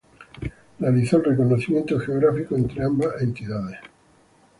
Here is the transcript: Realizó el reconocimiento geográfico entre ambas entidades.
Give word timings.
Realizó 0.79 1.17
el 1.17 1.25
reconocimiento 1.25 1.99
geográfico 1.99 2.55
entre 2.55 2.83
ambas 2.83 3.21
entidades. 3.21 3.77